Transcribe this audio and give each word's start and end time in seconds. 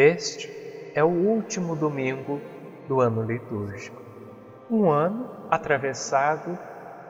Este 0.00 0.48
é 0.94 1.02
o 1.02 1.08
último 1.08 1.74
domingo 1.74 2.40
do 2.86 3.00
ano 3.00 3.20
litúrgico. 3.20 4.00
Um 4.70 4.88
ano 4.88 5.28
atravessado 5.50 6.56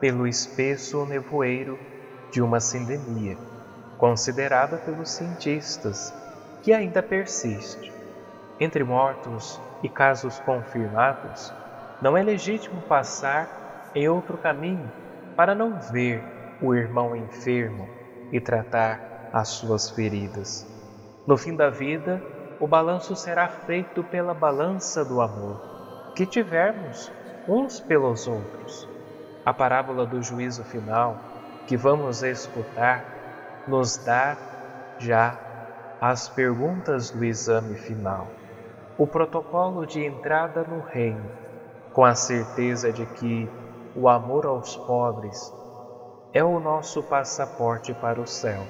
pelo 0.01 0.27
espesso 0.27 1.05
nevoeiro 1.05 1.79
de 2.31 2.41
uma 2.41 2.61
sindemia, 2.61 3.37
considerada 3.99 4.79
pelos 4.79 5.11
cientistas 5.11 6.15
que 6.63 6.73
ainda 6.73 7.03
persiste. 7.03 7.93
Entre 8.59 8.83
mortos 8.83 9.61
e 9.83 9.89
casos 9.91 10.41
confirmados, 10.41 11.53
não 12.01 12.17
é 12.17 12.23
legítimo 12.23 12.81
passar 12.81 13.91
em 13.95 14.09
outro 14.09 14.39
caminho 14.39 14.91
para 15.37 15.55
não 15.55 15.79
ver 15.79 16.25
o 16.63 16.75
irmão 16.75 17.15
enfermo 17.15 17.87
e 18.33 18.41
tratar 18.41 19.29
as 19.31 19.49
suas 19.49 19.91
feridas. 19.91 20.67
No 21.27 21.37
fim 21.37 21.55
da 21.55 21.69
vida, 21.69 22.23
o 22.61 22.67
balanço 22.67 23.15
será 23.15 23.49
feito 23.49 24.03
pela 24.03 24.35
balança 24.35 25.05
do 25.05 25.21
amor 25.21 25.61
que 26.15 26.27
tivermos 26.27 27.13
uns 27.47 27.81
pelos 27.81 28.27
outros. 28.27 28.89
A 29.45 29.55
parábola 29.55 30.05
do 30.05 30.23
juízo 30.23 30.65
final 30.65 31.17
que 31.67 31.77
vamos 31.77 32.23
escutar 32.23 33.05
nos 33.69 33.97
dá 33.99 34.37
já 34.99 35.39
as 36.01 36.29
perguntas 36.29 37.11
do 37.11 37.25
exame 37.25 37.77
final, 37.77 38.27
o 38.97 39.07
protocolo 39.07 39.87
de 39.87 40.05
entrada 40.05 40.65
no 40.65 40.81
reino, 40.81 41.31
com 41.93 42.05
a 42.05 42.15
certeza 42.15 42.93
de 42.93 43.07
que 43.07 43.49
o 43.95 44.09
amor 44.09 44.47
aos 44.47 44.77
pobres 44.77 45.53
é 46.33 46.43
o 46.43 46.61
nosso 46.61 47.03
passaporte 47.03 47.93
para 47.95 48.21
o 48.21 48.27
céu. 48.27 48.63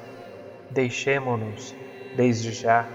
Deixemo-nos, 0.71 1.75
desde 2.17 2.53
já, 2.53 2.87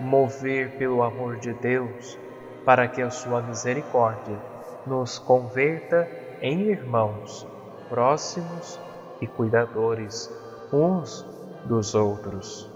mover 0.00 0.70
pelo 0.78 1.02
amor 1.02 1.36
de 1.38 1.52
Deus, 1.54 2.18
para 2.64 2.86
que 2.88 3.02
a 3.02 3.10
sua 3.10 3.42
misericórdia 3.42 4.38
nos 4.86 5.18
converta 5.18 6.08
em 6.40 6.62
irmãos, 6.70 7.46
próximos 7.88 8.80
e 9.20 9.26
cuidadores 9.26 10.30
uns 10.72 11.24
dos 11.64 11.94
outros. 11.94 12.70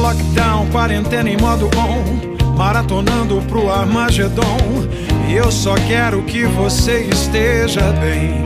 Lockdown, 0.00 0.70
quarentena 0.70 1.28
em 1.28 1.36
modo 1.36 1.66
on, 1.76 2.37
maratonando 2.58 3.40
pro 3.42 3.70
Armagedon. 3.70 4.58
E 5.28 5.34
eu 5.34 5.50
só 5.52 5.74
quero 5.86 6.22
que 6.24 6.44
você 6.44 7.02
esteja 7.02 7.92
bem. 7.92 8.42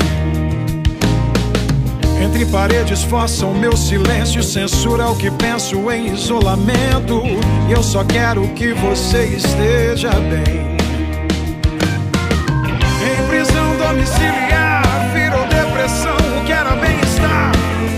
Entre 2.23 2.45
paredes 2.47 3.03
força 3.03 3.47
o 3.47 3.55
meu 3.55 3.75
silêncio, 3.75 4.43
censura 4.43 5.09
o 5.09 5.17
que 5.17 5.31
penso 5.31 5.91
em 5.91 6.13
isolamento. 6.13 7.23
E 7.69 7.73
eu 7.73 7.83
só 7.83 8.05
quero 8.05 8.47
que 8.49 8.75
você 8.75 9.25
esteja 9.25 10.11
bem. 10.11 10.77
Em 13.09 13.29
prisão 13.29 13.77
domiciliar, 13.79 14.83
virou 15.15 15.47
depressão, 15.47 16.17
o 16.39 16.45
que 16.45 16.53
era 16.53 16.77
bem-estar. 16.77 17.53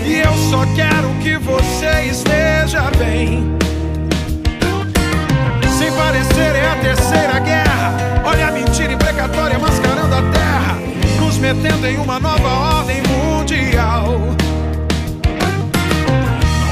E 0.05 0.19
eu 0.19 0.33
só 0.49 0.65
quero 0.75 1.09
que 1.21 1.37
você 1.37 2.05
esteja 2.09 2.89
bem. 2.97 3.64
Sem 5.95 6.03
parecer 6.03 6.55
é 6.55 6.67
a 6.67 6.75
terceira 6.75 7.39
guerra. 7.39 8.21
Olha 8.25 8.47
a 8.49 8.51
mentira 8.51 8.91
imprecatória 8.91 9.57
mascarando 9.57 10.13
a 10.13 10.21
terra, 10.23 10.77
nos 11.21 11.37
metendo 11.37 11.87
em 11.87 11.97
uma 11.97 12.19
nova 12.19 12.79
ordem 12.79 13.01
mundial. 13.03 14.19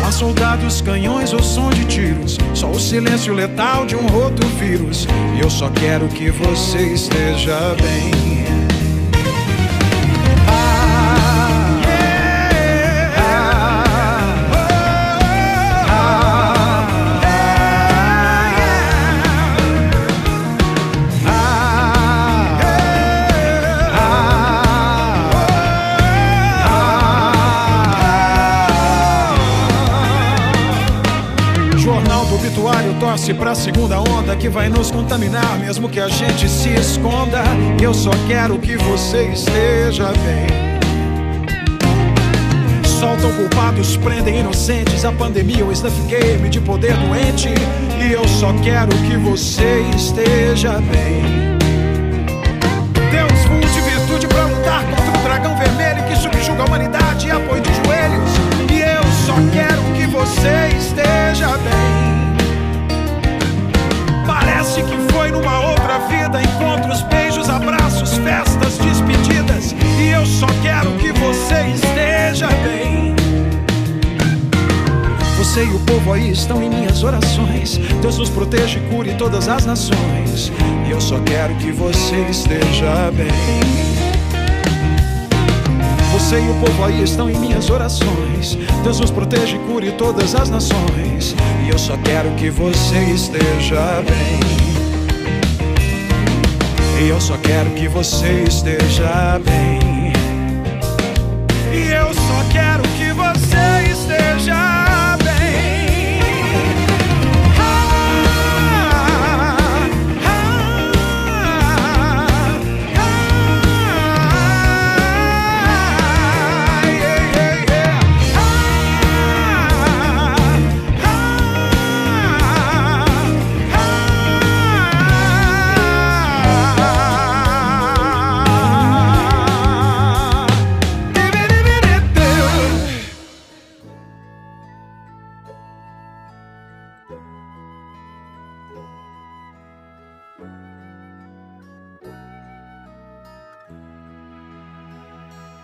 Não 0.01 0.07
há 0.07 0.12
soldados, 0.12 0.81
canhões 0.81 1.31
ou 1.31 1.41
som 1.41 1.69
de 1.69 1.85
tiros, 1.85 2.38
só 2.53 2.69
o 2.69 2.78
silêncio 2.78 3.33
letal 3.33 3.85
de 3.85 3.95
um 3.95 4.06
roto 4.07 4.45
vírus. 4.59 5.07
E 5.38 5.39
eu 5.39 5.50
só 5.50 5.69
quero 5.69 6.09
que 6.09 6.29
você 6.29 6.79
esteja 6.79 7.57
bem. 7.81 8.43
Torce 33.13 33.31
pra 33.31 33.53
segunda 33.53 34.00
onda 34.00 34.35
que 34.35 34.50
vai 34.50 34.69
nos 34.69 34.90
contaminar, 34.90 35.59
mesmo 35.59 35.88
que 35.88 36.00
a 36.00 36.07
gente 36.07 36.50
se 36.50 36.69
esconda. 36.69 37.44
Eu 37.79 37.94
só 37.94 38.09
quero 38.28 38.57
que 38.57 38.75
você 38.75 39.25
esteja 39.25 40.07
bem. 40.25 40.47
Soltam 42.84 43.31
culpados, 43.34 43.96
prendem 43.97 44.40
inocentes. 44.40 45.06
A 45.06 45.12
pandemia, 45.12 45.63
o 45.63 45.72
snuff 45.72 45.96
game 46.07 46.50
de 46.50 46.59
poder 46.59 46.97
doente. 46.97 47.50
E 48.03 48.13
eu 48.13 48.28
só 48.28 48.51
quero 48.63 48.90
que 49.07 49.16
você 49.18 49.84
esteja 49.95 50.80
bem. 50.80 51.22
Deus 53.12 53.45
full 53.45 53.59
de 53.59 53.81
virtude 53.91 54.28
pra 54.28 54.45
lutar 54.45 54.84
contra 54.85 55.19
o 55.19 55.24
dragão 55.24 55.56
vermelho 55.56 56.03
que 56.07 56.16
subjuga 56.16 56.63
a 56.63 56.66
humanidade 56.66 57.30
apoio 57.30 57.62
de 57.62 57.69
joelhos. 57.75 58.31
E 58.72 58.81
eu 58.81 59.03
só 59.28 59.35
quero 59.53 59.84
que 59.94 60.07
você 60.07 60.75
esteja 60.75 61.50
bem. 61.59 62.22
Parece 64.25 64.81
que 64.84 65.13
foi 65.13 65.31
numa 65.31 65.59
outra 65.69 66.00
vida 66.07 66.41
encontros, 66.41 67.01
beijos, 67.03 67.50
abraços, 67.50 68.17
festas, 68.17 68.78
despedidas. 68.78 69.75
E 70.00 70.09
eu 70.09 70.25
só 70.25 70.47
quero 70.61 70.91
que 70.97 71.11
você 71.11 71.67
esteja 71.73 72.47
bem. 72.63 73.16
Você 75.38 75.66
e 75.66 75.69
o 75.69 75.79
povo 75.81 76.13
aí 76.13 76.31
estão 76.31 76.63
em 76.63 76.69
minhas 76.69 77.03
orações. 77.03 77.78
Deus 78.01 78.17
nos 78.17 78.29
proteja 78.29 78.79
e 78.79 78.89
cure 78.89 79.13
todas 79.16 79.47
as 79.47 79.66
nações. 79.66 80.51
E 80.88 80.91
eu 80.91 81.01
só 81.01 81.19
quero 81.19 81.53
que 81.56 81.72
você 81.72 82.16
esteja 82.29 83.12
bem. 83.12 83.93
E 86.39 86.49
o 86.49 86.66
povo 86.66 86.83
aí 86.83 87.03
estão 87.03 87.29
em 87.29 87.38
minhas 87.38 87.69
orações. 87.69 88.57
Deus 88.83 88.99
nos 88.99 89.11
proteja 89.11 89.55
e 89.55 89.59
cure 89.59 89.91
todas 89.91 90.33
as 90.33 90.49
nações. 90.49 91.35
E 91.66 91.69
eu 91.69 91.77
só 91.77 91.95
quero 91.97 92.31
que 92.31 92.49
você 92.49 92.97
esteja 93.13 94.01
bem. 94.01 94.39
E 97.03 97.09
eu 97.09 97.21
só 97.21 97.38
quero 97.38 97.69
que 97.71 97.88
você 97.88 98.44
esteja 98.47 99.39
bem. 99.45 99.73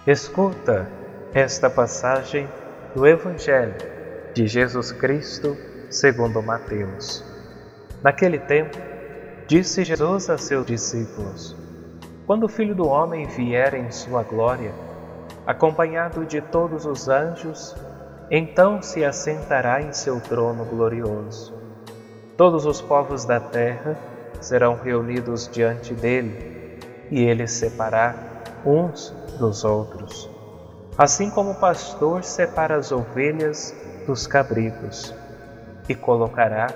Escuta 0.09 0.87
esta 1.35 1.69
passagem 1.69 2.49
do 2.95 3.05
Evangelho 3.05 3.75
de 4.33 4.47
Jesus 4.47 4.91
Cristo 4.91 5.55
segundo 5.87 6.41
Mateus. 6.41 7.23
Naquele 8.01 8.39
tempo, 8.39 8.75
disse 9.45 9.83
Jesus 9.83 10.27
a 10.27 10.35
seus 10.35 10.65
discípulos: 10.65 11.55
Quando 12.25 12.45
o 12.45 12.49
Filho 12.49 12.73
do 12.73 12.87
Homem 12.87 13.27
vier 13.27 13.75
em 13.75 13.91
sua 13.91 14.23
glória, 14.23 14.71
acompanhado 15.45 16.25
de 16.25 16.41
todos 16.41 16.87
os 16.87 17.07
anjos, 17.07 17.75
então 18.31 18.81
se 18.81 19.05
assentará 19.05 19.79
em 19.79 19.93
seu 19.93 20.19
trono 20.19 20.65
glorioso. 20.65 21.53
Todos 22.35 22.65
os 22.65 22.81
povos 22.81 23.25
da 23.25 23.39
terra 23.39 23.95
serão 24.41 24.73
reunidos 24.73 25.47
diante 25.47 25.93
dele, 25.93 26.79
e 27.11 27.21
ele 27.21 27.45
separar 27.45 28.28
uns 28.65 29.13
dos 29.37 29.63
outros. 29.63 30.29
Assim 30.97 31.29
como 31.29 31.51
o 31.51 31.55
pastor 31.55 32.23
separa 32.23 32.75
as 32.75 32.91
ovelhas 32.91 33.73
dos 34.05 34.27
cabritos, 34.27 35.13
e 35.87 35.95
colocará 35.95 36.67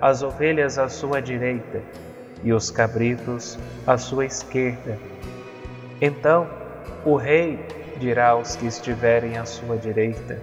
as 0.00 0.22
ovelhas 0.22 0.78
à 0.78 0.88
sua 0.88 1.20
direita 1.20 1.82
e 2.42 2.52
os 2.52 2.70
cabritos 2.70 3.58
à 3.86 3.98
sua 3.98 4.24
esquerda. 4.26 4.98
Então 6.00 6.48
o 7.04 7.16
rei 7.16 7.58
dirá 7.98 8.28
aos 8.28 8.56
que 8.56 8.66
estiverem 8.66 9.36
à 9.36 9.44
sua 9.44 9.76
direita: 9.76 10.38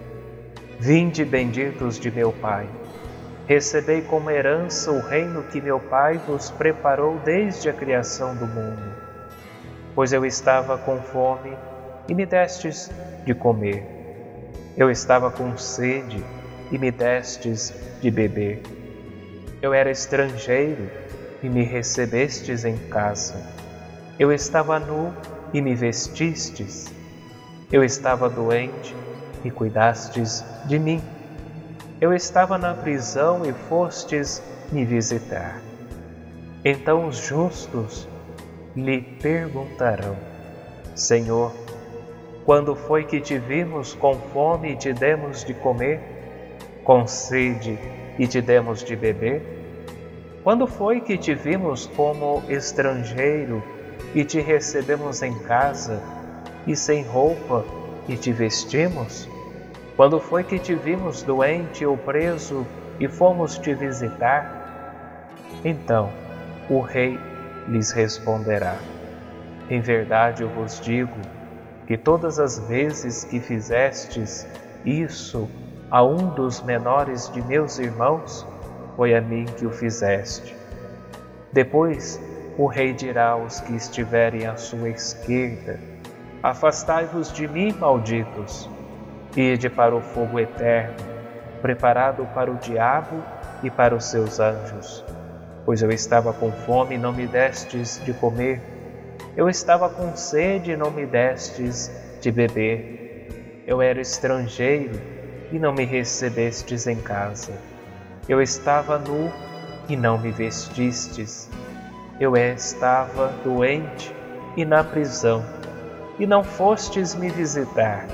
Vinde 0.78 1.24
benditos 1.24 1.98
de 1.98 2.10
meu 2.10 2.32
Pai 2.32 2.68
Recebei 3.48 4.02
como 4.02 4.30
herança 4.30 4.92
o 4.92 5.00
reino 5.00 5.42
que 5.44 5.58
meu 5.58 5.80
Pai 5.80 6.18
vos 6.18 6.50
preparou 6.50 7.18
desde 7.24 7.70
a 7.70 7.72
criação 7.72 8.36
do 8.36 8.46
mundo. 8.46 8.97
Pois 9.98 10.12
eu 10.12 10.24
estava 10.24 10.78
com 10.78 11.02
fome 11.02 11.58
e 12.08 12.14
me 12.14 12.24
destes 12.24 12.88
de 13.26 13.34
comer. 13.34 13.84
Eu 14.76 14.92
estava 14.92 15.28
com 15.28 15.58
sede 15.58 16.24
e 16.70 16.78
me 16.78 16.92
destes 16.92 17.74
de 18.00 18.08
beber. 18.08 18.62
Eu 19.60 19.74
era 19.74 19.90
estrangeiro 19.90 20.88
e 21.42 21.48
me 21.48 21.64
recebestes 21.64 22.64
em 22.64 22.76
casa. 22.76 23.44
Eu 24.20 24.32
estava 24.32 24.78
nu 24.78 25.12
e 25.52 25.60
me 25.60 25.74
vestistes. 25.74 26.86
Eu 27.72 27.82
estava 27.82 28.30
doente 28.30 28.94
e 29.44 29.50
cuidastes 29.50 30.44
de 30.66 30.78
mim. 30.78 31.02
Eu 32.00 32.14
estava 32.14 32.56
na 32.56 32.72
prisão 32.72 33.44
e 33.44 33.52
fostes 33.52 34.40
me 34.70 34.84
visitar. 34.84 35.60
Então 36.64 37.08
os 37.08 37.16
justos 37.16 38.06
lhe 38.84 39.00
perguntarão: 39.20 40.16
Senhor, 40.94 41.52
quando 42.44 42.74
foi 42.74 43.04
que 43.04 43.20
te 43.20 43.38
vimos 43.38 43.94
com 43.94 44.14
fome 44.14 44.72
e 44.72 44.76
te 44.76 44.92
demos 44.92 45.44
de 45.44 45.54
comer, 45.54 46.00
com 46.84 47.06
sede 47.06 47.78
e 48.18 48.26
te 48.26 48.40
demos 48.40 48.82
de 48.82 48.96
beber? 48.96 49.42
Quando 50.42 50.66
foi 50.66 51.00
que 51.00 51.18
te 51.18 51.34
vimos 51.34 51.86
como 51.88 52.42
estrangeiro 52.48 53.62
e 54.14 54.24
te 54.24 54.40
recebemos 54.40 55.22
em 55.22 55.34
casa, 55.40 56.00
e 56.66 56.76
sem 56.76 57.02
roupa 57.02 57.64
e 58.08 58.16
te 58.16 58.32
vestimos? 58.32 59.28
Quando 59.96 60.20
foi 60.20 60.44
que 60.44 60.58
te 60.58 60.74
vimos 60.74 61.22
doente 61.22 61.84
ou 61.84 61.96
preso 61.96 62.66
e 63.00 63.08
fomos 63.08 63.58
te 63.58 63.74
visitar? 63.74 65.28
Então 65.64 66.10
o 66.70 66.80
rei 66.80 67.18
lhes 67.68 67.92
responderá: 67.92 68.76
Em 69.70 69.80
verdade 69.80 70.42
eu 70.42 70.48
vos 70.48 70.80
digo 70.80 71.16
que 71.86 71.96
todas 71.96 72.38
as 72.38 72.58
vezes 72.68 73.24
que 73.24 73.40
fizestes 73.40 74.46
isso 74.84 75.48
a 75.90 76.02
um 76.02 76.30
dos 76.34 76.60
menores 76.62 77.30
de 77.32 77.40
meus 77.42 77.78
irmãos, 77.78 78.46
foi 78.96 79.14
a 79.14 79.20
mim 79.20 79.44
que 79.56 79.64
o 79.64 79.70
fizeste. 79.70 80.56
Depois 81.52 82.20
o 82.58 82.66
rei 82.66 82.92
dirá 82.92 83.30
aos 83.30 83.60
que 83.60 83.74
estiverem 83.74 84.46
à 84.46 84.56
sua 84.56 84.88
esquerda: 84.88 85.78
Afastai-vos 86.42 87.32
de 87.32 87.46
mim, 87.46 87.72
malditos 87.78 88.68
Ide 89.36 89.68
para 89.68 89.94
o 89.94 90.00
fogo 90.00 90.40
eterno, 90.40 90.96
preparado 91.60 92.26
para 92.34 92.50
o 92.50 92.56
diabo 92.56 93.22
e 93.62 93.70
para 93.70 93.94
os 93.94 94.06
seus 94.06 94.40
anjos. 94.40 95.04
Pois 95.68 95.82
eu 95.82 95.90
estava 95.90 96.32
com 96.32 96.50
fome 96.50 96.94
e 96.94 96.98
não 96.98 97.12
me 97.12 97.26
destes 97.26 98.02
de 98.02 98.14
comer, 98.14 98.58
eu 99.36 99.50
estava 99.50 99.86
com 99.90 100.16
sede 100.16 100.70
e 100.70 100.76
não 100.78 100.90
me 100.90 101.04
destes 101.04 101.92
de 102.22 102.32
beber, 102.32 103.60
eu 103.66 103.82
era 103.82 104.00
estrangeiro 104.00 104.98
e 105.52 105.58
não 105.58 105.70
me 105.74 105.84
recebestes 105.84 106.86
em 106.86 106.96
casa, 106.96 107.52
eu 108.26 108.40
estava 108.40 108.98
nu 108.98 109.30
e 109.90 109.94
não 109.94 110.16
me 110.16 110.30
vestistes, 110.30 111.50
eu 112.18 112.34
estava 112.34 113.30
doente 113.44 114.10
e 114.56 114.64
na 114.64 114.82
prisão, 114.82 115.44
e 116.18 116.26
não 116.26 116.42
fostes 116.42 117.14
me 117.14 117.28
visitar. 117.28 118.06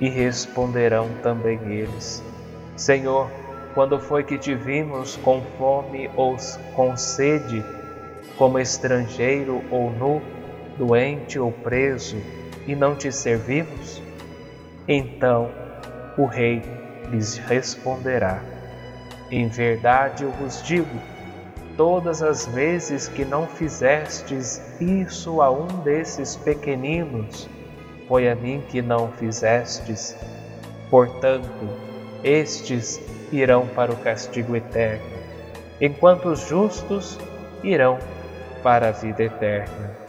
E 0.00 0.08
responderão 0.08 1.08
também 1.24 1.58
eles: 1.72 2.22
Senhor, 2.76 3.28
quando 3.74 3.98
foi 3.98 4.22
que 4.22 4.38
te 4.38 4.54
vimos 4.54 5.16
com 5.16 5.42
fome 5.58 6.08
ou 6.14 6.36
com 6.74 6.96
sede, 6.96 7.64
como 8.38 8.58
estrangeiro 8.58 9.62
ou 9.70 9.90
nu, 9.90 10.22
doente 10.78 11.38
ou 11.38 11.50
preso, 11.50 12.16
e 12.66 12.74
não 12.74 12.94
te 12.94 13.10
servimos? 13.10 14.00
Então 14.86 15.50
o 16.16 16.24
rei 16.24 16.62
lhes 17.10 17.36
responderá: 17.36 18.40
Em 19.30 19.48
verdade 19.48 20.22
eu 20.22 20.30
vos 20.30 20.62
digo, 20.62 20.96
todas 21.76 22.22
as 22.22 22.46
vezes 22.46 23.08
que 23.08 23.24
não 23.24 23.48
fizestes 23.48 24.62
isso 24.80 25.42
a 25.42 25.50
um 25.50 25.66
desses 25.82 26.36
pequeninos, 26.36 27.48
foi 28.06 28.28
a 28.28 28.36
mim 28.36 28.62
que 28.68 28.80
não 28.80 29.08
fizestes. 29.08 30.16
Portanto, 30.90 31.68
estes 32.22 33.00
irão 33.32 33.66
para 33.66 33.92
o 33.92 33.96
castigo 33.96 34.56
eterno, 34.56 35.04
enquanto 35.80 36.28
os 36.28 36.48
justos 36.48 37.18
irão 37.62 37.98
para 38.62 38.88
a 38.88 38.92
vida 38.92 39.22
eterna. 39.22 40.03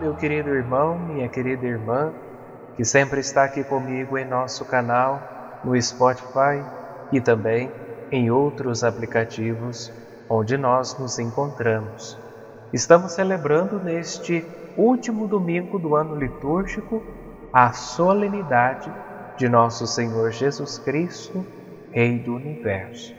Meu 0.00 0.14
querido 0.14 0.50
irmão, 0.50 0.98
minha 0.98 1.28
querida 1.28 1.66
irmã, 1.66 2.12
que 2.76 2.84
sempre 2.84 3.20
está 3.20 3.44
aqui 3.44 3.62
comigo 3.62 4.18
em 4.18 4.24
nosso 4.24 4.64
canal, 4.64 5.60
no 5.62 5.80
Spotify 5.80 6.64
e 7.12 7.20
também 7.20 7.70
em 8.10 8.30
outros 8.30 8.82
aplicativos 8.82 9.92
onde 10.28 10.56
nós 10.56 10.98
nos 10.98 11.18
encontramos. 11.18 12.18
Estamos 12.72 13.12
celebrando 13.12 13.78
neste 13.78 14.44
último 14.76 15.28
domingo 15.28 15.78
do 15.78 15.94
ano 15.94 16.16
litúrgico 16.16 17.02
a 17.52 17.72
solenidade 17.72 18.92
de 19.36 19.48
nosso 19.48 19.86
Senhor 19.86 20.32
Jesus 20.32 20.78
Cristo, 20.78 21.46
Rei 21.92 22.18
do 22.18 22.34
Universo. 22.34 23.14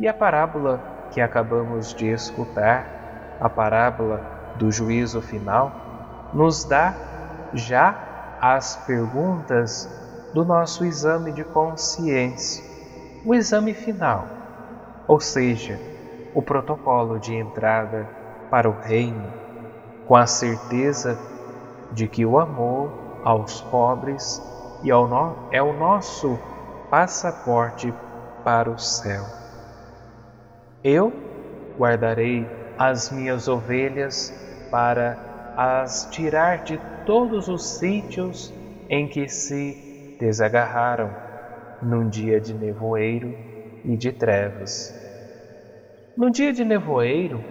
E 0.00 0.08
a 0.08 0.12
parábola 0.12 1.08
que 1.12 1.20
acabamos 1.20 1.94
de 1.94 2.08
escutar, 2.08 3.36
a 3.40 3.48
parábola 3.48 4.35
do 4.58 4.70
juízo 4.70 5.20
final, 5.20 5.72
nos 6.32 6.64
dá 6.64 6.94
já 7.52 8.38
as 8.40 8.76
perguntas 8.86 9.88
do 10.34 10.44
nosso 10.44 10.84
exame 10.84 11.32
de 11.32 11.44
consciência, 11.44 12.64
o 13.24 13.34
exame 13.34 13.72
final, 13.72 14.26
ou 15.06 15.20
seja, 15.20 15.80
o 16.34 16.42
protocolo 16.42 17.18
de 17.18 17.34
entrada 17.34 18.06
para 18.50 18.68
o 18.68 18.78
reino, 18.80 19.32
com 20.06 20.14
a 20.16 20.26
certeza 20.26 21.18
de 21.92 22.06
que 22.06 22.26
o 22.26 22.38
amor 22.38 22.92
aos 23.24 23.60
pobres 23.62 24.42
é 25.50 25.62
o 25.62 25.72
nosso 25.72 26.38
passaporte 26.90 27.92
para 28.44 28.70
o 28.70 28.78
céu. 28.78 29.24
Eu 30.84 31.12
guardarei 31.78 32.48
as 32.78 33.10
minhas 33.10 33.48
ovelhas 33.48 34.32
para 34.70 35.54
as 35.56 36.06
tirar 36.10 36.64
de 36.64 36.78
todos 37.04 37.48
os 37.48 37.78
sítios 37.78 38.52
em 38.88 39.08
que 39.08 39.28
se 39.28 40.16
desagarraram 40.20 41.10
num 41.82 42.08
dia 42.08 42.40
de 42.40 42.54
nevoeiro 42.54 43.34
e 43.84 43.96
de 43.96 44.12
trevas. 44.12 44.94
No 46.16 46.30
dia 46.30 46.52
de 46.52 46.64
nevoeiro, 46.64 47.42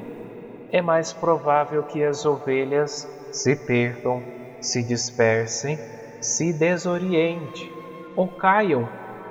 é 0.72 0.82
mais 0.82 1.14
provável 1.14 1.84
que 1.84 2.04
as 2.04 2.26
ovelhas 2.26 3.08
se 3.32 3.56
percam, 3.56 4.22
se 4.60 4.82
dispersem, 4.84 5.78
se 6.20 6.52
desorientem 6.52 7.72
ou 8.16 8.28
caiam 8.28 8.88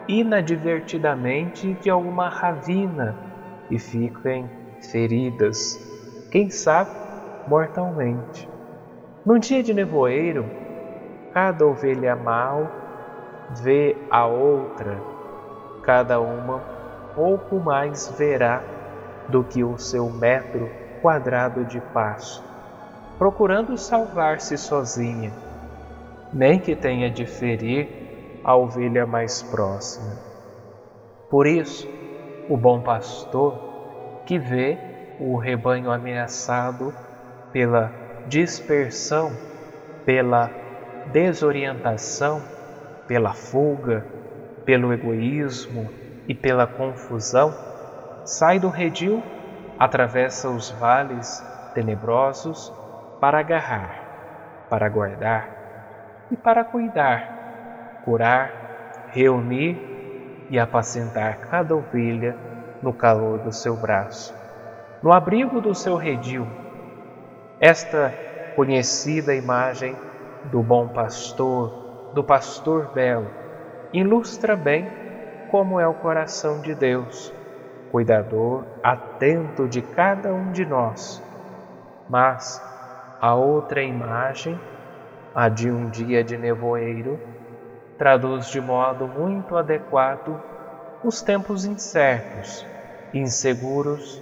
inadvertidamente 0.09 1.75
de 1.75 1.91
alguma 1.91 2.29
ravina 2.29 3.17
e 3.71 3.79
fiquem 3.79 4.49
feridas. 4.91 5.79
Quem 6.31 6.51
sabe 6.51 7.04
mortalmente. 7.47 8.49
Num 9.25 9.39
dia 9.39 9.63
de 9.63 9.73
nevoeiro, 9.73 10.45
cada 11.33 11.67
ovelha 11.67 12.15
mal 12.15 12.69
vê 13.63 13.97
a 14.11 14.27
outra, 14.27 15.01
cada 15.83 16.21
uma 16.21 16.61
pouco 17.15 17.57
mais 17.57 18.09
verá 18.19 18.63
do 19.29 19.45
que 19.45 19.65
o 19.65 19.79
seu 19.79 20.11
metro 20.11 20.69
quadrado 21.01 21.65
de 21.65 21.81
passo, 21.81 22.45
procurando 23.19 23.77
salvar-se 23.77 24.57
sozinha, 24.57 25.33
nem 26.33 26.59
que 26.59 26.75
tenha 26.75 27.11
de 27.11 27.25
ferir 27.25 28.41
a 28.43 28.57
ovelha 28.57 29.07
mais 29.07 29.43
próxima. 29.43 30.13
Por 31.31 31.47
isso, 31.47 31.89
o 32.49 32.57
bom 32.57 32.81
pastor, 32.81 33.59
que 34.27 34.39
vê 34.39 34.79
o 35.19 35.37
rebanho 35.37 35.91
ameaçado 35.91 36.93
pela 37.55 37.93
dispersão, 38.27 39.31
pela 40.05 40.51
desorientação, 41.13 42.43
pela 43.07 43.33
fuga, 43.33 44.05
pelo 44.65 44.93
egoísmo 44.93 45.89
e 46.27 46.35
pela 46.35 46.67
confusão, 46.67 47.55
sai 48.25 48.59
do 48.59 48.69
redil, 48.69 49.23
atravessa 49.79 50.51
os 50.51 50.73
vales 50.73 51.41
tenebrosos 51.75 52.73
para 53.21 53.39
agarrar, 53.39 54.67
para 54.69 54.89
guardar 54.89 56.27
e 56.33 56.37
para 56.37 56.65
cuidar, 56.65 58.01
curar, 58.05 59.07
reunir 59.13 59.79
e 60.51 60.59
apacentar 60.59 61.39
cada 61.49 61.77
ovelha 61.77 62.37
no 62.83 62.93
calor 62.93 63.39
do 63.39 63.53
seu 63.53 63.77
braço, 63.77 64.35
no 65.01 65.13
abrigo 65.13 65.61
do 65.61 65.73
seu 65.73 65.95
redil. 65.95 66.64
Esta 67.61 68.13
conhecida 68.57 69.33
imagem 69.33 69.97
do 70.51 70.61
bom 70.61 70.89
pastor, 70.89 72.11
do 72.13 72.25
pastor 72.25 72.91
belo, 72.93 73.31
ilustra 73.93 74.57
bem 74.57 74.89
como 75.53 75.79
é 75.79 75.87
o 75.87 75.95
coração 75.95 76.61
de 76.61 76.75
Deus, 76.75 77.33
cuidador, 77.93 78.65
atento 78.83 79.69
de 79.69 79.81
cada 79.81 80.35
um 80.35 80.51
de 80.51 80.67
nós. 80.67 81.23
Mas 82.09 82.61
a 83.21 83.35
outra 83.35 83.85
imagem, 83.85 84.59
a 85.33 85.49
de 85.49 85.71
um 85.71 85.89
dia 85.89 86.25
de 86.25 86.37
nevoeiro, 86.37 87.21
traduz 87.97 88.49
de 88.49 88.61
modo 88.61 89.07
muito 89.07 89.57
adequado 89.57 90.43
os 91.05 91.23
tempos 91.23 91.65
incertos, 91.65 92.67
inseguros 93.13 94.21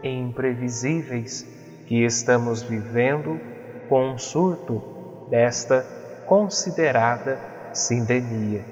e 0.00 0.08
imprevisíveis 0.08 1.57
que 1.88 2.04
estamos 2.04 2.60
vivendo 2.62 3.40
com 3.88 4.10
um 4.10 4.18
surto 4.18 5.26
desta 5.30 5.86
considerada 6.26 7.38
sindemia. 7.72 8.62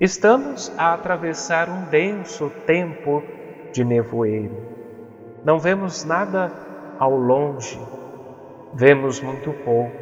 Estamos 0.00 0.72
a 0.76 0.94
atravessar 0.94 1.70
um 1.70 1.84
denso 1.84 2.50
tempo 2.66 3.22
de 3.72 3.84
nevoeiro. 3.84 4.56
Não 5.44 5.60
vemos 5.60 6.04
nada 6.04 6.50
ao 6.98 7.16
longe, 7.16 7.80
vemos 8.74 9.20
muito 9.20 9.52
pouco 9.64 9.96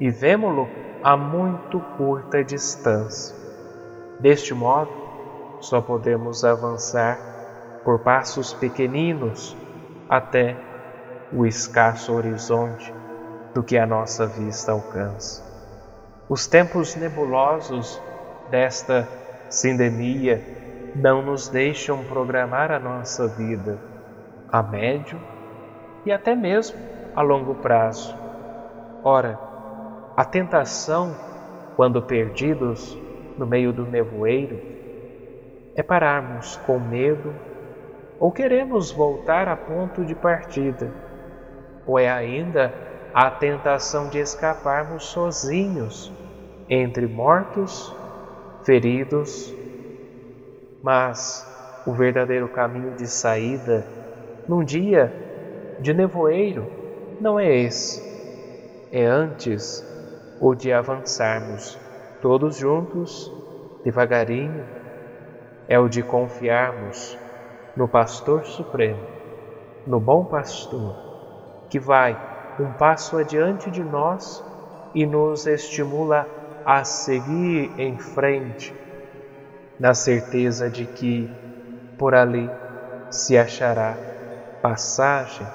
e 0.00 0.10
vemos-lo 0.10 0.68
a 1.00 1.16
muito 1.16 1.78
curta 1.96 2.42
distância. 2.42 3.36
Deste 4.18 4.52
modo, 4.52 4.90
só 5.60 5.80
podemos 5.80 6.44
avançar 6.44 7.80
por 7.84 8.00
passos 8.00 8.52
pequeninos 8.52 9.56
até 10.08 10.71
o 11.32 11.46
escasso 11.46 12.12
horizonte 12.12 12.92
do 13.54 13.62
que 13.62 13.78
a 13.78 13.86
nossa 13.86 14.26
vista 14.26 14.72
alcança. 14.72 15.42
Os 16.28 16.46
tempos 16.46 16.94
nebulosos 16.94 18.00
desta 18.50 19.08
sindemia 19.48 20.42
não 20.94 21.22
nos 21.22 21.48
deixam 21.48 22.04
programar 22.04 22.70
a 22.70 22.78
nossa 22.78 23.26
vida 23.26 23.78
a 24.50 24.62
médio 24.62 25.18
e 26.04 26.12
até 26.12 26.34
mesmo 26.34 26.78
a 27.14 27.22
longo 27.22 27.54
prazo. 27.54 28.14
Ora, 29.02 29.38
a 30.16 30.24
tentação, 30.24 31.16
quando 31.76 32.02
perdidos 32.02 32.96
no 33.38 33.46
meio 33.46 33.72
do 33.72 33.86
nevoeiro, 33.86 34.60
é 35.74 35.82
pararmos 35.82 36.56
com 36.66 36.78
medo 36.78 37.34
ou 38.20 38.30
queremos 38.30 38.92
voltar 38.92 39.48
a 39.48 39.56
ponto 39.56 40.04
de 40.04 40.14
partida, 40.14 40.92
ou 41.86 41.98
é 41.98 42.10
ainda 42.10 42.72
a 43.12 43.30
tentação 43.30 44.08
de 44.08 44.18
escaparmos 44.18 45.04
sozinhos 45.06 46.12
entre 46.68 47.06
mortos, 47.06 47.94
feridos, 48.64 49.52
mas 50.82 51.46
o 51.86 51.92
verdadeiro 51.92 52.48
caminho 52.48 52.92
de 52.92 53.06
saída 53.06 53.84
num 54.48 54.64
dia 54.64 55.12
de 55.80 55.92
nevoeiro 55.92 56.66
não 57.20 57.38
é 57.38 57.54
esse, 57.54 58.02
é 58.90 59.04
antes 59.04 59.84
o 60.40 60.54
de 60.54 60.72
avançarmos 60.72 61.78
todos 62.20 62.56
juntos, 62.56 63.32
devagarinho, 63.84 64.64
é 65.68 65.78
o 65.78 65.88
de 65.88 66.02
confiarmos 66.02 67.18
no 67.76 67.88
Pastor 67.88 68.44
Supremo, 68.44 69.00
no 69.86 70.00
Bom 70.00 70.24
Pastor, 70.24 71.11
que 71.72 71.78
vai 71.78 72.14
um 72.60 72.70
passo 72.74 73.16
adiante 73.16 73.70
de 73.70 73.82
nós 73.82 74.44
e 74.94 75.06
nos 75.06 75.46
estimula 75.46 76.28
a 76.66 76.84
seguir 76.84 77.72
em 77.78 77.96
frente, 77.96 78.74
na 79.80 79.94
certeza 79.94 80.68
de 80.68 80.84
que 80.84 81.30
por 81.96 82.14
ali 82.14 82.50
se 83.10 83.38
achará 83.38 83.96
passagem. 84.60 85.46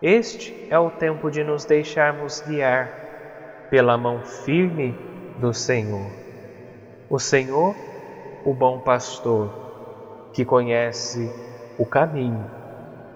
Este 0.00 0.68
é 0.70 0.78
o 0.78 0.88
tempo 0.88 1.32
de 1.32 1.42
nos 1.42 1.64
deixarmos 1.64 2.40
guiar 2.42 2.88
pela 3.68 3.98
mão 3.98 4.20
firme 4.20 4.96
do 5.40 5.52
Senhor. 5.52 6.12
O 7.10 7.18
Senhor, 7.18 7.74
o 8.44 8.54
bom 8.54 8.78
pastor, 8.78 10.30
que 10.32 10.44
conhece 10.44 11.28
o 11.76 11.84
caminho, 11.84 12.48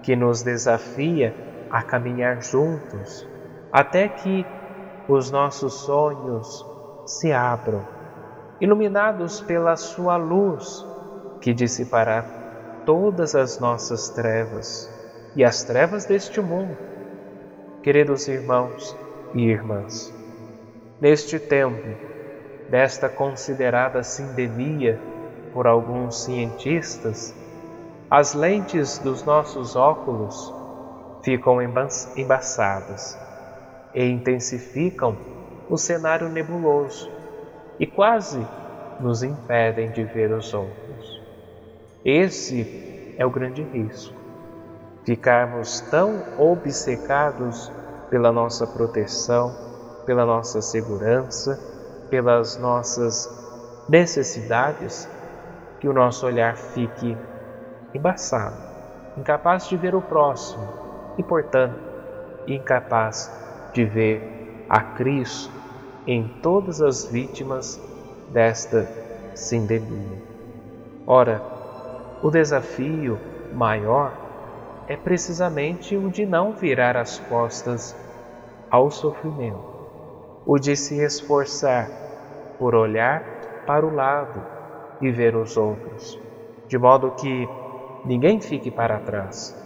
que 0.03 0.17
nos 0.17 0.43
desafia 0.43 1.33
a 1.71 1.81
caminhar 1.81 2.41
juntos 2.41 3.27
até 3.71 4.09
que 4.09 4.45
os 5.07 5.31
nossos 5.31 5.73
sonhos 5.73 6.65
se 7.05 7.31
abram, 7.31 7.85
iluminados 8.59 9.41
pela 9.41 9.75
Sua 9.75 10.17
luz 10.17 10.85
que 11.39 11.53
dissipará 11.53 12.23
todas 12.85 13.33
as 13.35 13.59
nossas 13.59 14.09
trevas 14.09 14.91
e 15.35 15.43
as 15.43 15.63
trevas 15.63 16.05
deste 16.05 16.41
mundo. 16.41 16.77
Queridos 17.81 18.27
irmãos 18.27 18.95
e 19.33 19.43
irmãs, 19.43 20.13
neste 20.99 21.39
tempo 21.39 21.87
desta 22.69 23.09
considerada 23.09 24.03
sindemia 24.03 24.99
por 25.53 25.65
alguns 25.65 26.23
cientistas, 26.23 27.35
as 28.09 28.33
lentes 28.33 28.99
dos 28.99 29.23
nossos 29.23 29.75
óculos 29.75 30.60
ficam 31.23 31.59
embaçadas 31.61 33.17
e 33.93 34.03
intensificam 34.03 35.17
o 35.69 35.77
cenário 35.77 36.29
nebuloso 36.29 37.09
e 37.79 37.85
quase 37.85 38.45
nos 38.99 39.23
impedem 39.23 39.91
de 39.91 40.03
ver 40.03 40.31
os 40.31 40.53
outros. 40.53 41.21
Esse 42.03 43.15
é 43.17 43.25
o 43.25 43.29
grande 43.29 43.63
risco. 43.63 44.15
Ficarmos 45.03 45.81
tão 45.81 46.23
obcecados 46.37 47.71
pela 48.09 48.31
nossa 48.31 48.67
proteção, 48.67 49.55
pela 50.05 50.25
nossa 50.25 50.61
segurança, 50.61 51.59
pelas 52.09 52.57
nossas 52.57 53.29
necessidades, 53.87 55.07
que 55.79 55.87
o 55.87 55.93
nosso 55.93 56.27
olhar 56.27 56.55
fique 56.55 57.17
embaçado, 57.93 58.55
incapaz 59.17 59.67
de 59.67 59.75
ver 59.75 59.95
o 59.95 60.01
próximo, 60.01 60.90
e, 61.21 61.23
portanto, 61.23 61.79
incapaz 62.47 63.31
de 63.73 63.85
ver 63.85 64.65
a 64.67 64.81
Cristo 64.81 65.53
em 66.07 66.27
todas 66.41 66.81
as 66.81 67.05
vítimas 67.05 67.79
desta 68.33 68.87
sindemia. 69.35 70.17
Ora, 71.05 71.39
o 72.23 72.31
desafio 72.31 73.19
maior 73.53 74.13
é 74.87 74.97
precisamente 74.97 75.95
o 75.95 76.09
de 76.09 76.25
não 76.25 76.53
virar 76.53 76.97
as 76.97 77.19
costas 77.19 77.95
ao 78.69 78.89
sofrimento, 78.89 79.63
o 80.43 80.57
de 80.57 80.75
se 80.75 81.03
esforçar 81.03 81.87
por 82.57 82.73
olhar 82.73 83.21
para 83.67 83.85
o 83.85 83.93
lado 83.93 84.43
e 84.99 85.11
ver 85.11 85.35
os 85.35 85.55
outros, 85.55 86.19
de 86.67 86.79
modo 86.79 87.11
que 87.11 87.47
ninguém 88.05 88.41
fique 88.41 88.71
para 88.71 88.99
trás 88.99 89.61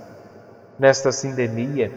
Nesta 0.77 1.09
sindemia, 1.09 1.89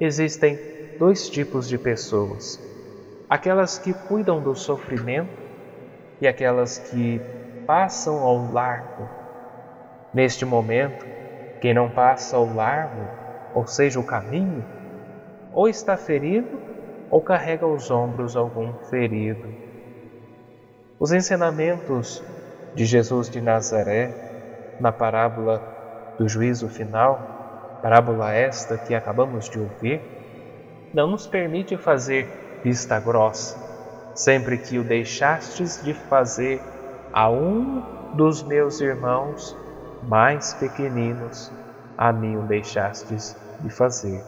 existem 0.00 0.58
dois 0.98 1.28
tipos 1.28 1.68
de 1.68 1.76
pessoas: 1.76 2.58
aquelas 3.28 3.78
que 3.78 3.92
cuidam 3.92 4.40
do 4.40 4.54
sofrimento 4.54 5.28
e 6.18 6.26
aquelas 6.26 6.78
que 6.78 7.20
passam 7.66 8.20
ao 8.20 8.50
largo. 8.50 9.06
Neste 10.14 10.46
momento, 10.46 11.04
quem 11.60 11.74
não 11.74 11.90
passa 11.90 12.38
ao 12.38 12.46
largo, 12.54 13.02
ou 13.54 13.66
seja, 13.66 14.00
o 14.00 14.04
caminho, 14.04 14.64
ou 15.52 15.68
está 15.68 15.98
ferido 15.98 16.58
ou 17.10 17.20
carrega 17.20 17.66
aos 17.66 17.90
ombros 17.90 18.36
algum 18.36 18.72
ferido. 18.88 19.48
Os 20.98 21.12
ensinamentos 21.12 22.24
de 22.74 22.86
Jesus 22.86 23.28
de 23.28 23.42
Nazaré 23.42 24.14
na 24.80 24.90
parábola 24.90 26.14
do 26.18 26.26
juízo 26.26 26.68
final, 26.68 27.35
parábola 27.82 28.32
esta 28.32 28.76
que 28.76 28.94
acabamos 28.94 29.48
de 29.48 29.58
ouvir, 29.58 30.00
não 30.92 31.06
nos 31.06 31.26
permite 31.26 31.76
fazer 31.76 32.60
vista 32.62 32.98
grossa, 32.98 33.56
sempre 34.14 34.58
que 34.58 34.78
o 34.78 34.84
deixastes 34.84 35.82
de 35.82 35.92
fazer 35.94 36.60
a 37.12 37.30
um 37.30 37.82
dos 38.14 38.42
meus 38.42 38.80
irmãos 38.80 39.56
mais 40.02 40.54
pequeninos, 40.54 41.52
a 41.96 42.12
mim 42.12 42.36
o 42.36 42.42
deixastes 42.42 43.36
de 43.60 43.70
fazer. 43.70 44.22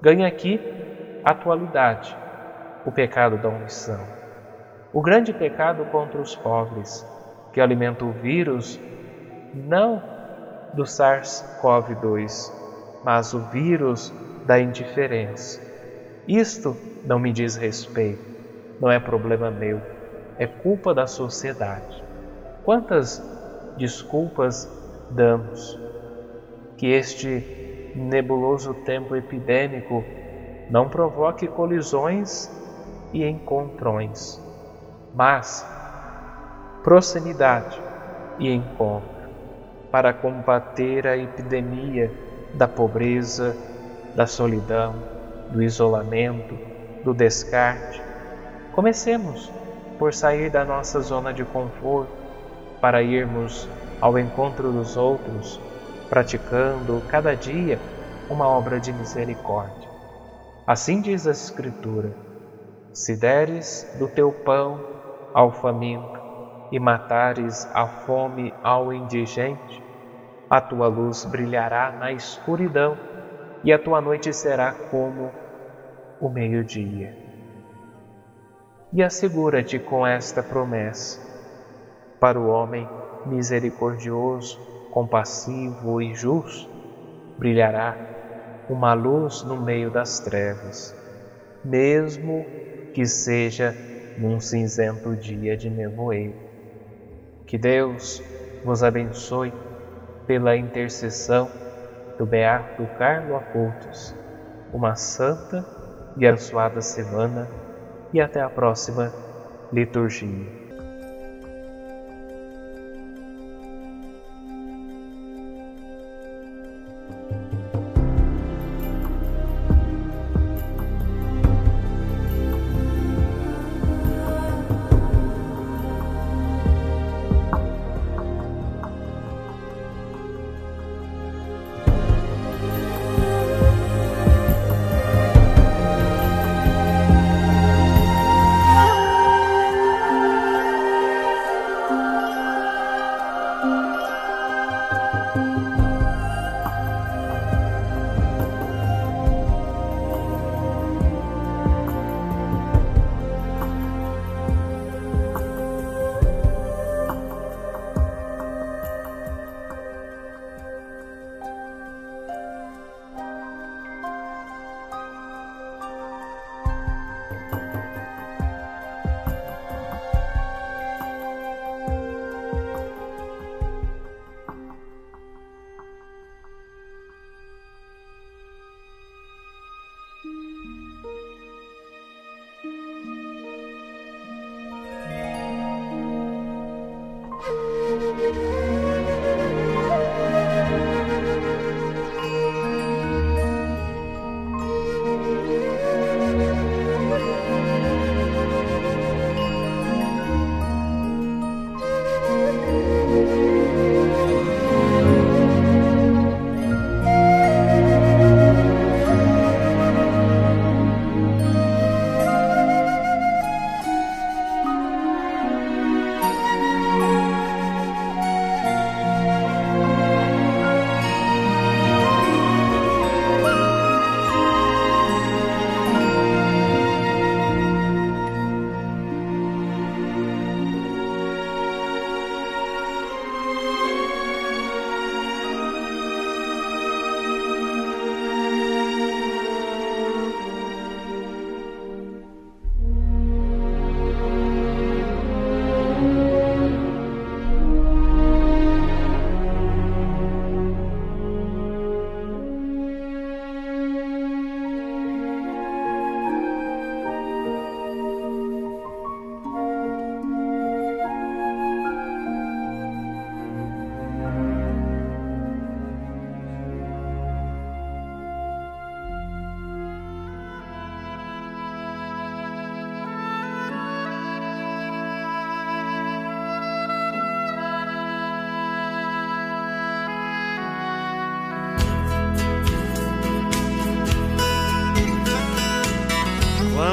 Ganha 0.00 0.26
aqui 0.26 0.60
atualidade, 1.24 2.16
o 2.84 2.92
pecado 2.92 3.36
da 3.36 3.48
omissão. 3.48 4.00
O 4.92 5.02
grande 5.02 5.32
pecado 5.32 5.84
contra 5.86 6.20
os 6.20 6.34
pobres, 6.36 7.06
que 7.52 7.60
alimenta 7.60 8.04
o 8.04 8.12
vírus 8.12 8.78
não 9.54 10.15
do 10.74 10.84
SARS-CoV-2, 10.84 12.52
mas 13.04 13.34
o 13.34 13.40
vírus 13.50 14.12
da 14.46 14.60
indiferença. 14.60 15.60
Isto 16.26 16.76
não 17.04 17.18
me 17.18 17.32
diz 17.32 17.56
respeito 17.56 18.36
não 18.80 18.90
é 18.90 18.98
problema 18.98 19.50
meu, 19.50 19.80
é 20.38 20.46
culpa 20.46 20.92
da 20.92 21.06
sociedade. 21.06 22.02
Quantas 22.64 23.22
desculpas 23.76 24.70
damos 25.10 25.78
que 26.76 26.86
este 26.88 27.92
nebuloso 27.94 28.74
tempo 28.84 29.16
epidêmico 29.16 30.04
não 30.68 30.88
provoque 30.88 31.46
colisões 31.46 32.50
e 33.12 33.24
encontrões, 33.24 34.40
mas 35.14 35.66
proximidade 36.82 37.80
e 38.38 38.50
encontro 38.52 39.15
para 39.96 40.12
combater 40.12 41.06
a 41.06 41.16
epidemia 41.16 42.12
da 42.52 42.68
pobreza, 42.68 43.56
da 44.14 44.26
solidão, 44.26 44.94
do 45.50 45.62
isolamento, 45.62 46.54
do 47.02 47.14
descarte, 47.14 48.02
Comecemos 48.74 49.50
por 49.98 50.12
sair 50.12 50.50
da 50.50 50.66
nossa 50.66 51.00
zona 51.00 51.32
de 51.32 51.46
conforto 51.46 52.12
para 52.78 53.02
irmos 53.02 53.66
ao 53.98 54.18
encontro 54.18 54.70
dos 54.70 54.98
outros, 54.98 55.58
praticando 56.10 57.02
cada 57.08 57.34
dia 57.34 57.78
uma 58.28 58.46
obra 58.46 58.78
de 58.78 58.92
misericórdia. 58.92 59.88
Assim 60.66 61.00
diz 61.00 61.26
a 61.26 61.30
Escritura: 61.30 62.14
Se 62.92 63.16
deres 63.16 63.96
do 63.98 64.08
teu 64.08 64.30
pão 64.30 64.78
ao 65.32 65.50
faminto 65.50 66.20
e 66.70 66.78
matares 66.78 67.66
a 67.72 67.86
fome 67.86 68.52
ao 68.62 68.92
indigente, 68.92 69.85
a 70.48 70.60
tua 70.60 70.86
luz 70.88 71.24
brilhará 71.24 71.92
na 71.92 72.12
escuridão 72.12 72.96
e 73.64 73.72
a 73.72 73.78
tua 73.78 74.00
noite 74.00 74.32
será 74.32 74.72
como 74.72 75.30
o 76.20 76.28
meio-dia 76.28 77.26
e 78.92 79.02
assegura-te 79.02 79.78
com 79.78 80.06
esta 80.06 80.42
promessa: 80.42 81.20
para 82.18 82.38
o 82.38 82.48
homem 82.48 82.88
misericordioso, 83.26 84.58
compassivo 84.90 86.00
e 86.00 86.14
justo, 86.14 86.70
brilhará 87.38 87.96
uma 88.70 88.94
luz 88.94 89.42
no 89.42 89.60
meio 89.60 89.90
das 89.90 90.20
trevas, 90.20 90.94
mesmo 91.64 92.46
que 92.94 93.04
seja 93.04 93.74
num 94.16 94.40
cinzento 94.40 95.14
dia 95.14 95.56
de 95.56 95.68
nevoeiro. 95.68 96.46
Que 97.46 97.58
Deus 97.58 98.22
vos 98.64 98.82
abençoe 98.82 99.52
pela 100.26 100.56
intercessão 100.56 101.48
do 102.18 102.26
Beato 102.26 102.86
Carlo 102.98 103.36
Acultos. 103.36 104.14
Uma 104.72 104.96
santa 104.96 105.64
e 106.16 106.26
abençoada 106.26 106.80
semana 106.80 107.48
e 108.12 108.20
até 108.20 108.40
a 108.40 108.50
próxima 108.50 109.12
liturgia. 109.72 110.65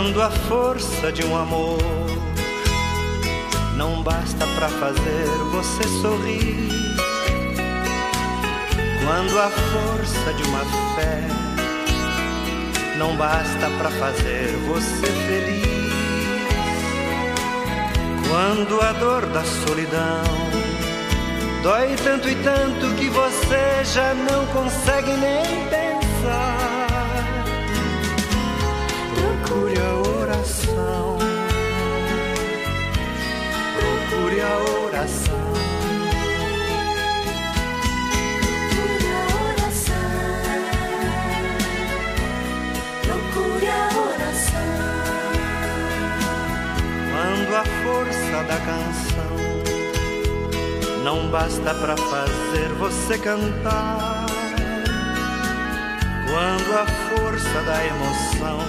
Quando 0.03 0.21
a 0.21 0.29
força 0.29 1.13
de 1.13 1.23
um 1.25 1.33
amor 1.33 1.79
não 3.77 4.03
basta 4.03 4.45
para 4.47 4.67
fazer 4.67 5.27
você 5.49 5.83
sorrir. 6.01 6.67
Quando 9.01 9.39
a 9.39 9.49
força 9.49 10.33
de 10.33 10.43
uma 10.43 10.59
fé 10.97 11.21
não 12.97 13.15
basta 13.15 13.69
para 13.77 13.89
fazer 13.91 14.49
você 14.67 15.07
feliz. 15.07 15.93
Quando 18.27 18.81
a 18.81 18.91
dor 18.91 19.25
da 19.27 19.45
solidão 19.65 20.23
dói 21.63 21.95
tanto 22.03 22.27
e 22.27 22.35
tanto 22.43 22.93
que 22.97 23.07
você 23.07 23.85
já 23.85 24.13
não 24.13 24.45
consegue 24.47 25.13
nem 25.13 25.45
pensar. 25.69 26.62
Força 48.33 48.43
da 48.45 48.57
canção 48.57 49.53
não 51.03 51.27
basta 51.27 51.73
para 51.75 51.95
fazer 51.95 52.69
você 52.79 53.17
cantar. 53.17 54.25
Quando 56.25 56.73
a 56.73 56.85
força 56.85 57.61
da 57.61 57.85
emoção 57.85 58.59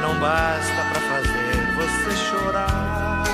não 0.00 0.18
basta 0.20 0.82
para 0.90 1.00
fazer 1.00 1.56
você 1.76 2.16
chorar. 2.30 3.24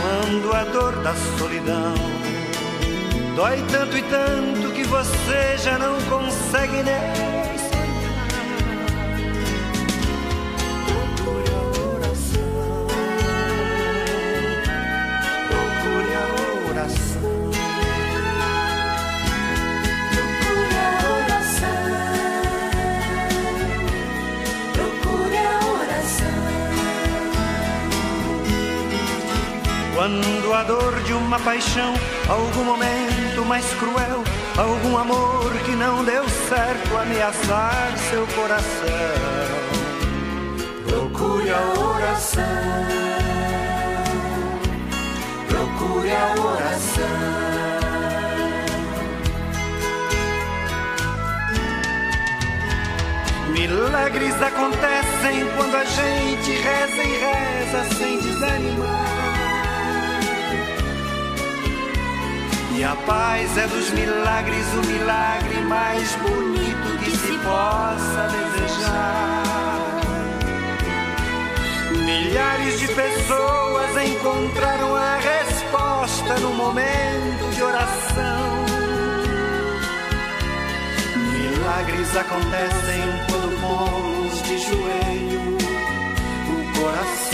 Quando 0.00 0.52
a 0.52 0.64
dor 0.64 0.96
da 1.02 1.14
solidão 1.38 1.94
dói 3.36 3.62
tanto 3.70 3.96
e 3.96 4.02
tanto 4.02 4.72
que 4.72 4.84
você 4.84 5.56
já 5.58 5.78
não 5.78 6.00
consegue 6.08 6.82
nem 6.82 7.54
Quando 30.04 30.52
a 30.52 30.62
dor 30.64 31.00
de 31.04 31.14
uma 31.14 31.40
paixão, 31.40 31.94
algum 32.28 32.62
momento 32.62 33.42
mais 33.46 33.64
cruel, 33.72 34.22
algum 34.54 34.98
amor 34.98 35.50
que 35.64 35.70
não 35.70 36.04
deu 36.04 36.28
certo 36.28 36.94
ameaçar 36.94 37.96
seu 38.10 38.26
coração, 38.26 38.68
procure 40.86 41.48
a 41.48 41.80
oração. 41.80 42.44
Procure 45.48 46.10
a 46.10 46.34
oração. 46.38 47.04
Milagres 53.48 54.42
acontecem 54.42 55.48
quando 55.56 55.74
a 55.76 55.84
gente 55.86 56.50
reza 56.60 57.02
e 57.02 57.16
reza 57.16 57.94
sem 57.96 58.20
desanimar. 58.20 59.13
A 62.84 62.96
paz 62.96 63.56
é 63.56 63.66
dos 63.66 63.90
milagres 63.92 64.66
o 64.74 64.86
milagre 64.86 65.62
mais 65.62 66.14
bonito 66.16 66.98
que 67.02 67.10
se 67.16 67.38
possa 67.38 68.28
desejar. 68.28 69.42
Milhares 71.92 72.78
de 72.80 72.88
pessoas 72.88 73.96
encontraram 74.06 74.94
a 74.94 75.16
resposta 75.16 76.38
no 76.40 76.52
momento 76.52 77.54
de 77.54 77.62
oração. 77.62 78.64
Milagres 81.32 82.16
acontecem 82.18 83.02
quando 83.30 83.60
pomos 83.62 84.42
de 84.42 84.58
joelho 84.58 85.56
o 86.50 86.78
coração. 86.78 87.33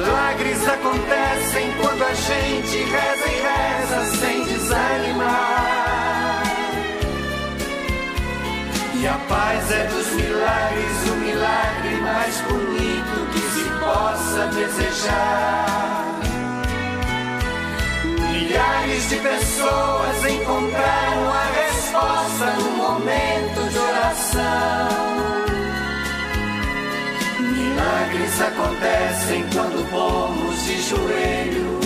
Milagres 0.00 0.66
acontecem 0.66 1.70
quando 1.78 2.02
a 2.02 2.14
gente 2.14 2.76
reza 2.84 3.28
e 3.28 3.36
reza 3.42 4.16
sem 4.16 4.44
desanimar. 4.44 6.42
E 8.94 9.06
a 9.06 9.18
paz 9.28 9.70
é 9.70 9.84
dos 9.88 10.10
milagres, 10.12 11.06
o 11.06 11.16
milagre 11.16 11.96
mais 12.00 12.40
bonito 12.40 13.26
que 13.30 13.40
se 13.40 13.68
possa 13.78 14.46
desejar. 14.46 16.20
Milhares 18.32 19.08
de 19.10 19.16
pessoas 19.16 20.24
encontraram 20.30 21.30
a 21.30 21.44
resposta 21.44 22.46
no 22.52 22.70
momento 22.70 23.68
de 23.70 23.78
oração. 23.78 25.09
Milagres 27.80 28.40
acontecem 28.42 29.42
quando 29.54 29.90
pomos 29.90 30.64
de 30.66 30.82
joelho 30.82 31.80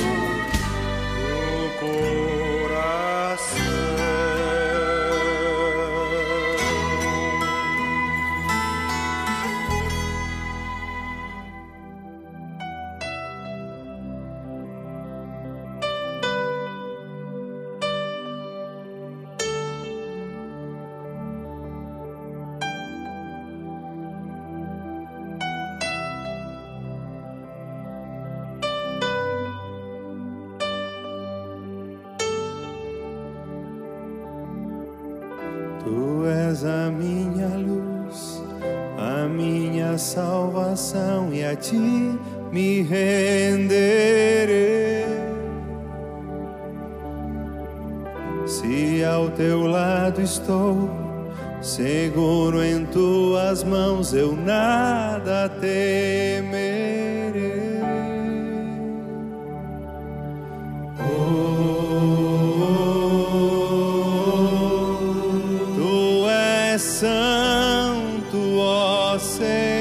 say 69.25 69.74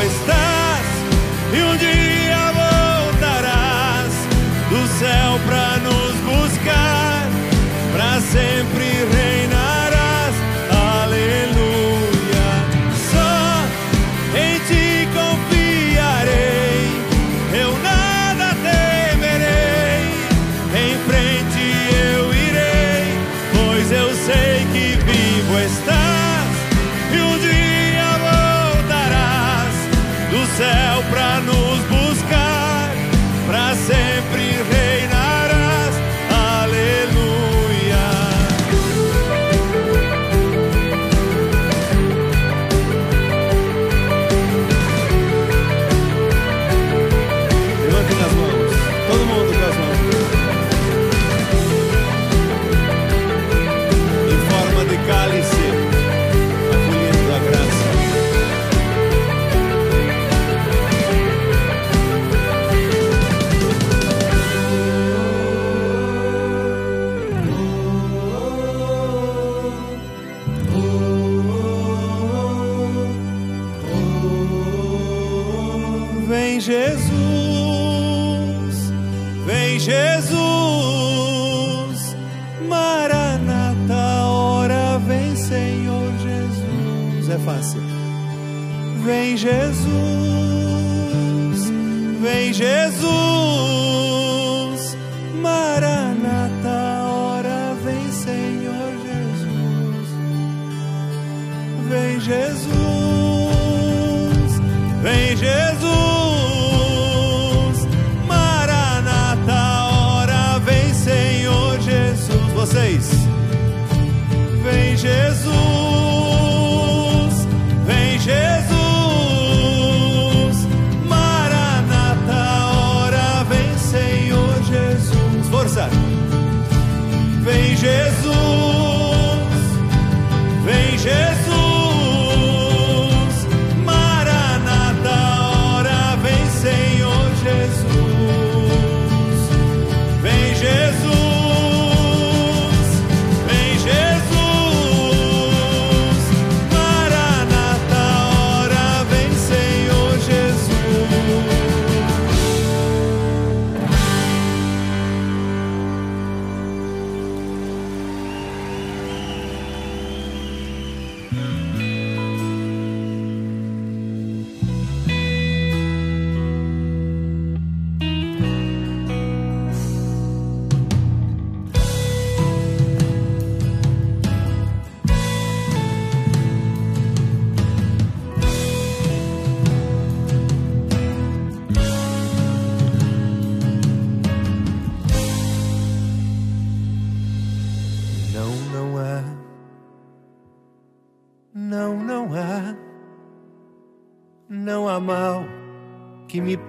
estás 0.00 0.86
e 1.52 1.62
um 1.62 1.76
dia 1.76 2.03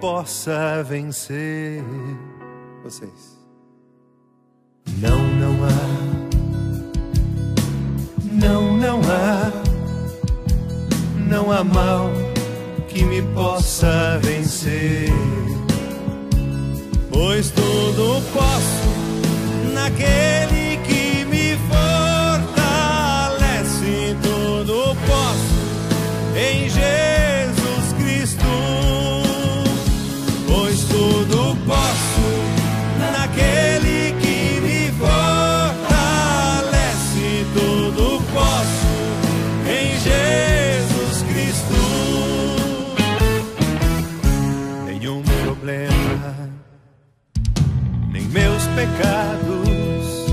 possa 0.06 0.84
vencer. 0.84 1.82
Vocês. 2.84 3.36
Não, 4.98 5.18
não 5.18 5.64
há. 5.64 5.82
Não, 8.32 8.76
não 8.76 9.00
há. 9.00 9.50
Não 11.28 11.50
há 11.50 11.64
mal 11.64 12.12
que 12.86 13.04
me 13.04 13.20
possa 13.34 14.20
vencer. 14.22 15.10
Pois 17.10 17.50
tudo 17.50 18.22
posso 18.32 19.72
naquele 19.74 20.55
pecados 48.86 50.26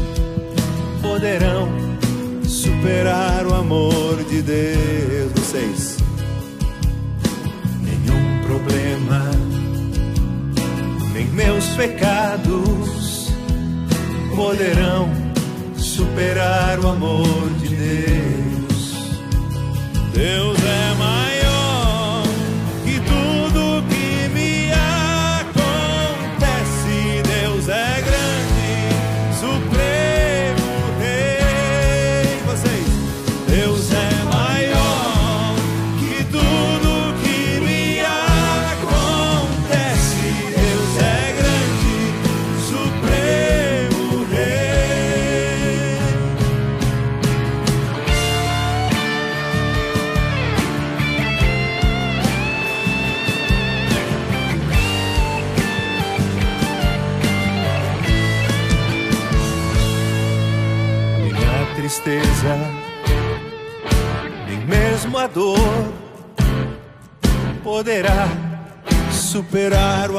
poderão 1.01 1.69
superar 2.45 3.45
o 3.47 3.53
amor 3.53 4.23
de 4.29 4.41
Deus. 4.41 5.31
Vocês, 5.35 5.97
nenhum 7.81 8.41
problema, 8.45 9.31
nem 11.13 11.27
meus 11.27 11.65
pecados 11.69 13.31
poderão 14.35 15.09
superar 15.75 16.79
o 16.79 16.87
amor 16.87 17.49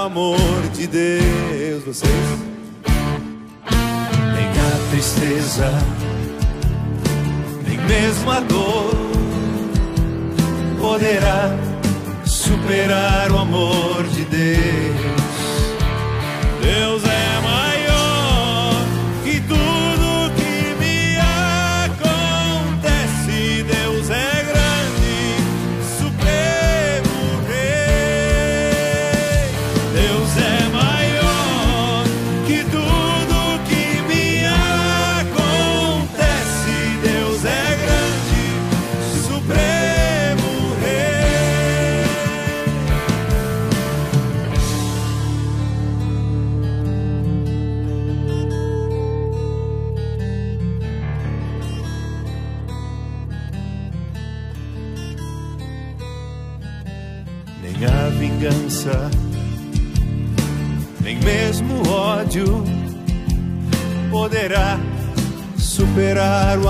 amor 0.04 0.38
de 0.74 0.86
Deus. 0.86 1.84
Vocês, 1.84 2.10
nem 4.34 4.46
a 4.46 4.90
tristeza, 4.90 5.70
nem 7.66 7.78
mesmo 7.78 8.30
a 8.30 8.40
dor 8.40 8.94
poderá 10.80 11.50
superar 12.26 13.30
o 13.32 13.38
amor 13.38 14.04
de 14.13 14.13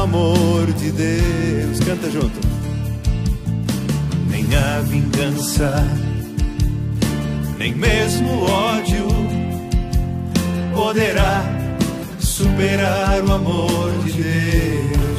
amor 0.04 0.66
de 0.78 0.90
Deus. 0.92 1.80
Canta 1.80 2.10
junto. 2.10 2.38
Nem 4.30 4.46
a 4.54 4.80
vingança, 4.80 5.72
nem 7.58 7.74
mesmo 7.74 8.28
o 8.28 8.44
ódio 8.44 9.06
poderá 10.74 11.42
superar 12.18 13.22
o 13.24 13.32
amor 13.32 13.92
de 14.04 14.22
Deus. 14.22 15.13